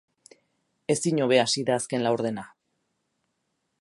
Ezin 0.93 1.21
hobe 1.25 1.39
hasi 1.41 1.65
da 1.67 1.77
azken 1.81 2.07
laurdena. 2.07 2.47